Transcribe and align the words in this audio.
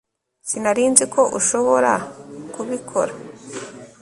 sinari 0.47 0.83
nzi 0.91 1.05
ko 1.13 1.21
ushobora 1.39 1.91
kubikora 2.53 3.13